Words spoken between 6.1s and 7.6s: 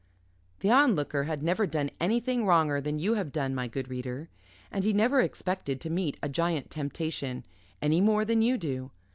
a giant temptation,